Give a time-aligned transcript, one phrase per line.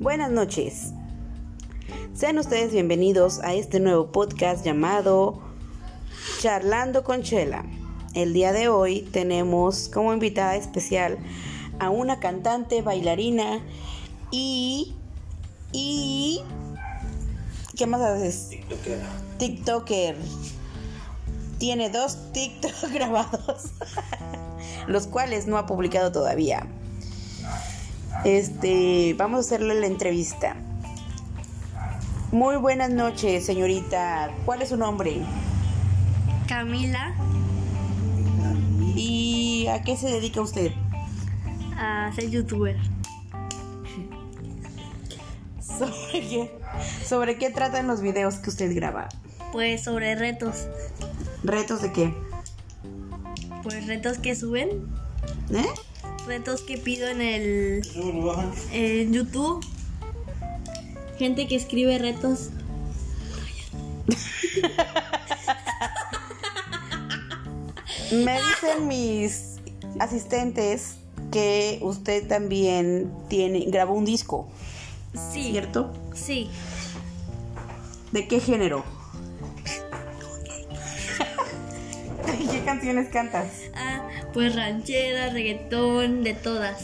[0.00, 0.92] Buenas noches.
[2.14, 5.42] Sean ustedes bienvenidos a este nuevo podcast llamado
[6.38, 7.64] Charlando con Chela.
[8.14, 11.18] El día de hoy tenemos como invitada especial
[11.80, 13.60] a una cantante, bailarina
[14.30, 14.94] y
[15.72, 16.42] y
[17.76, 18.50] ¿qué más haces?
[18.50, 19.00] TikToker.
[19.38, 20.16] TikToker.
[21.58, 23.72] Tiene dos TikTok grabados,
[24.86, 26.68] los cuales no ha publicado todavía.
[28.24, 30.56] Este, vamos a hacerle la entrevista.
[32.32, 34.30] Muy buenas noches, señorita.
[34.44, 35.22] ¿Cuál es su nombre?
[36.46, 37.14] Camila
[38.94, 40.72] ¿Y a qué se dedica usted?
[41.76, 42.76] a ser youtuber.
[45.60, 46.58] ¿Sobre qué?
[47.06, 49.08] ¿Sobre qué tratan los videos que usted graba?
[49.52, 50.66] Pues sobre retos.
[51.44, 52.14] ¿Retos de qué?
[53.62, 54.88] Pues retos que suben.
[55.50, 55.64] ¿Eh?
[56.28, 57.82] Retos que pido en el
[58.70, 59.64] en YouTube.
[61.18, 62.50] Gente que escribe retos.
[68.12, 69.56] Me dicen mis
[70.00, 70.96] asistentes
[71.32, 74.48] que usted también tiene grabó un disco,
[75.32, 75.50] Sí.
[75.52, 75.92] ¿cierto?
[76.14, 76.50] Sí.
[78.12, 78.84] ¿De qué género?
[82.50, 83.48] ¿Qué canciones cantas?
[83.74, 86.82] Ah, pues ranchera, reggaetón, de todas.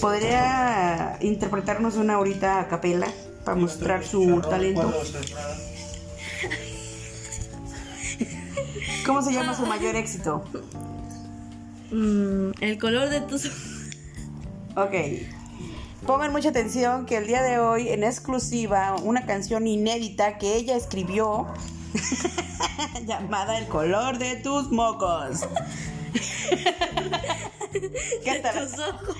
[0.00, 3.08] ¿Podría interpretarnos una ahorita a capela
[3.44, 4.92] para mostrar su talento?
[9.06, 10.44] ¿Cómo se llama su mayor éxito?
[11.90, 13.50] Mm, el color de tus
[14.78, 14.94] Ok.
[16.06, 20.76] Pongan mucha atención que el día de hoy, en exclusiva, una canción inédita que ella
[20.76, 21.48] escribió
[23.06, 25.40] llamada El color de tus mocos.
[28.24, 28.66] Cántala.
[28.66, 29.16] tus ojos.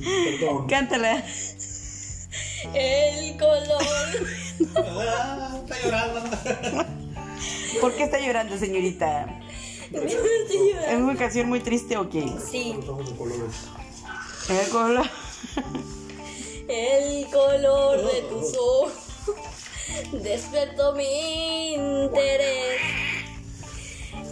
[0.00, 0.66] Perdón.
[0.68, 1.24] Cántala.
[2.74, 3.82] El color.
[4.76, 6.20] Ah, está llorando.
[7.80, 9.40] ¿Por qué está llorando, señorita?
[9.92, 12.26] ¿Es una canción muy triste o qué?
[12.50, 12.74] Sí.
[14.48, 15.06] El color.
[16.68, 18.92] El color de tus ojos
[20.12, 22.80] despertó mi interés.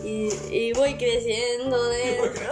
[0.05, 2.51] Y, y voy creciendo dentro.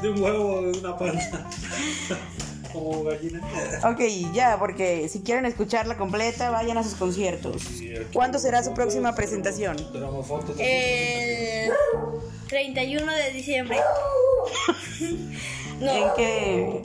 [0.00, 1.46] De un huevo, de una panza.
[2.72, 3.40] Como gallina.
[3.84, 4.00] Ok,
[4.32, 7.62] ya, porque si quieren escucharla completa, vayan a sus conciertos.
[8.12, 9.76] ¿Cuándo será su próxima presentación?
[9.92, 10.56] Tenemos fotos.
[10.58, 11.72] El
[12.48, 13.78] 31 de diciembre.
[15.00, 15.40] ¿En
[15.80, 16.82] No, qué?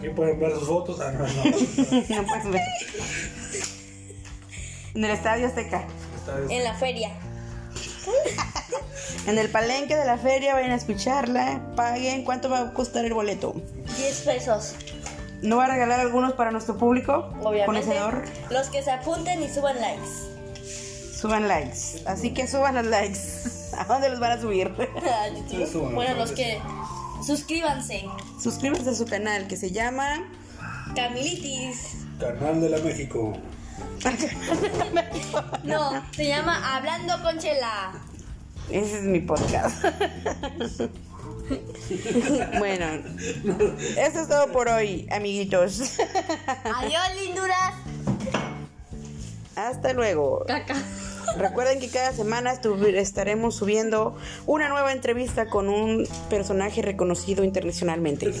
[0.00, 0.98] Aquí pueden ver sus fotos.
[0.98, 1.26] Ah, no, no.
[2.16, 2.62] No puedes ver.
[4.94, 5.84] En el Estadio Azteca.
[6.48, 7.10] En la feria.
[9.26, 11.60] En el palenque de la feria, vayan a escucharla.
[11.76, 12.24] Paguen.
[12.24, 13.54] ¿Cuánto va a costar el boleto?
[13.98, 14.74] 10 pesos.
[15.42, 17.28] ¿No va a regalar algunos para nuestro público?
[17.42, 17.66] Obviamente.
[17.66, 18.24] Conocedor.
[18.48, 20.08] Los que se apunten y suban likes.
[21.14, 22.02] Suban likes.
[22.06, 23.18] Así que suban los likes.
[23.78, 24.68] ¿A dónde los van a subir?
[24.68, 25.66] A YouTube.
[25.66, 26.58] Sí, suban, Bueno, los que.
[27.24, 28.04] Suscríbanse.
[28.42, 30.24] Suscríbanse a su canal que se llama.
[30.94, 31.96] Camilitis.
[32.18, 33.32] Canal de la México.
[35.62, 37.92] No, se llama Hablando con Chela.
[38.70, 39.84] Ese es mi podcast.
[42.58, 42.86] bueno,
[43.96, 45.98] eso es todo por hoy, amiguitos.
[46.76, 47.74] Adiós, linduras.
[49.56, 50.44] Hasta luego.
[50.46, 50.76] Caca.
[51.36, 52.60] Recuerden que cada semana
[52.94, 54.16] estaremos subiendo
[54.46, 58.32] una nueva entrevista con un personaje reconocido internacionalmente.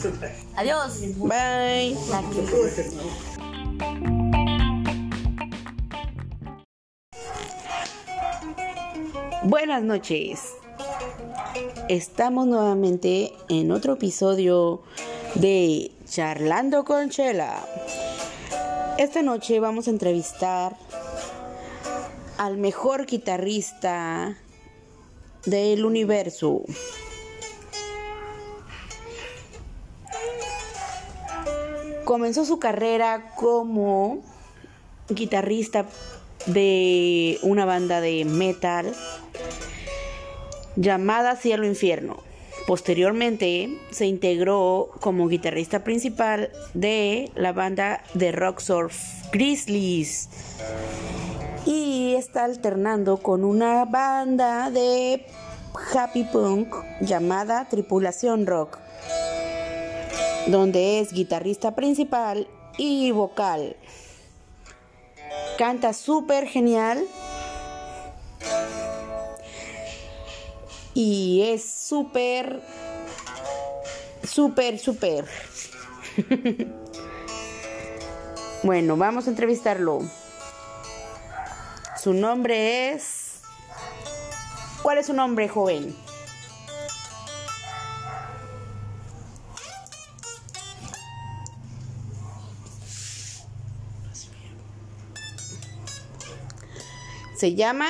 [0.56, 1.00] Adiós.
[1.18, 1.96] Bye.
[9.42, 10.54] Buenas noches.
[11.88, 14.82] Estamos nuevamente en otro episodio
[15.34, 17.64] de Charlando con Chela.
[18.98, 20.76] Esta noche vamos a entrevistar
[22.40, 24.34] al mejor guitarrista
[25.44, 26.62] del universo.
[32.06, 34.22] Comenzó su carrera como
[35.10, 35.84] guitarrista
[36.46, 38.94] de una banda de metal
[40.76, 42.22] llamada Cielo Infierno.
[42.66, 48.96] Posteriormente se integró como guitarrista principal de la banda de rock surf
[49.30, 50.30] Grizzlies
[52.20, 55.24] está alternando con una banda de
[55.94, 58.78] happy punk llamada Tripulación Rock,
[60.46, 62.46] donde es guitarrista principal
[62.76, 63.74] y vocal.
[65.56, 67.02] Canta súper genial.
[70.92, 72.60] Y es súper,
[74.22, 75.24] súper, súper.
[78.62, 80.00] bueno, vamos a entrevistarlo.
[82.02, 83.42] Su nombre es...
[84.82, 85.94] ¿Cuál es su nombre, joven?
[97.36, 97.88] Se llama...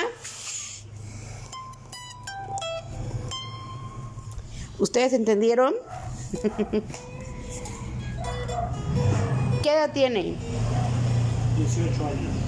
[4.77, 5.73] ¿Ustedes entendieron?
[9.63, 10.35] ¿Qué edad tiene?
[11.57, 12.40] 18 años.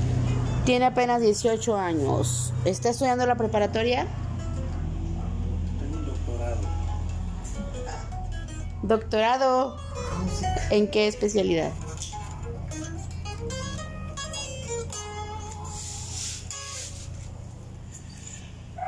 [0.65, 2.53] Tiene apenas 18 años.
[2.63, 4.07] ¿Está estudiando la preparatoria?
[5.77, 6.57] Tengo un doctorado.
[8.81, 9.77] Doctorado.
[10.69, 11.71] ¿En qué especialidad?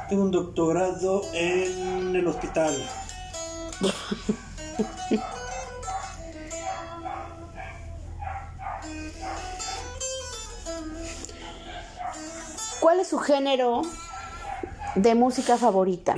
[0.08, 2.74] Tengo un doctorado en el hospital.
[13.16, 13.82] su género
[14.96, 16.16] de música favorita?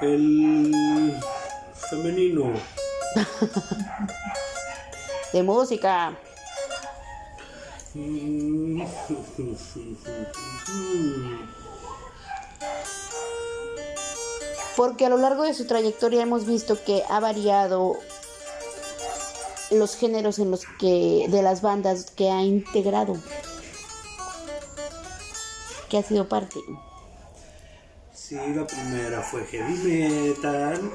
[0.00, 1.16] El
[1.90, 2.50] femenino.
[5.32, 6.12] De música.
[14.76, 17.96] Porque a lo largo de su trayectoria hemos visto que ha variado
[19.70, 23.16] los géneros en los que de las bandas que ha integrado.
[25.88, 26.58] Que ha sido parte.
[28.12, 30.90] Sí, la primera fue heavy metal.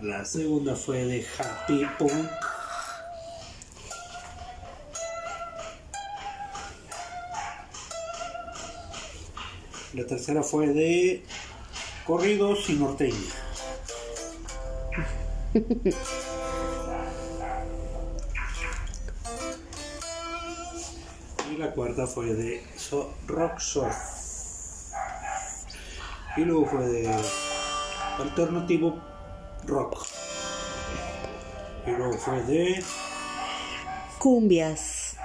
[0.00, 2.30] La segunda fue de happy punk.
[9.94, 11.24] La tercera fue de
[12.04, 13.16] corridos y norteña.
[21.76, 23.94] cuarta fue de so- rock surf.
[26.38, 27.14] Y luego fue de
[28.18, 28.98] alternativo
[29.66, 30.06] rock.
[31.86, 32.82] Y luego fue de
[34.18, 35.16] Cumbias.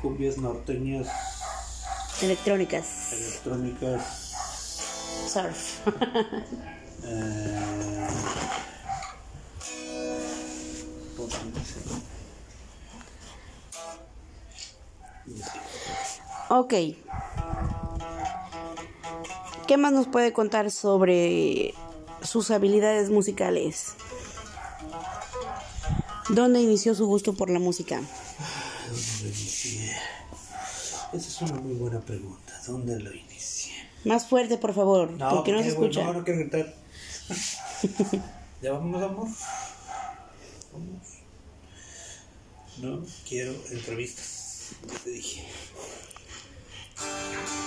[0.00, 1.08] cumbias norteñas
[2.22, 3.12] Electrónicas.
[3.12, 4.02] electrónicas.
[5.28, 5.86] Surf.
[7.04, 8.08] eh,
[11.16, 11.44] ¿cómo se
[15.34, 15.61] dice?
[16.58, 16.74] Ok.
[19.66, 21.74] ¿Qué más nos puede contar sobre
[22.22, 23.94] sus habilidades musicales?
[26.28, 27.96] ¿Dónde inició su gusto por la música?
[28.88, 29.92] ¿Dónde lo inicié?
[31.12, 32.60] Esa es una muy buena pregunta.
[32.66, 33.72] ¿Dónde lo inicié?
[34.04, 36.04] Más fuerte, por favor, porque no se escucha.
[36.04, 36.74] No, no quiero gritar.
[38.62, 39.28] ¿Ya vamos, amor?
[40.72, 41.02] Vamos.
[42.78, 44.72] No quiero entrevistas.
[44.86, 45.46] Ya te dije.
[47.02, 47.61] Thank you.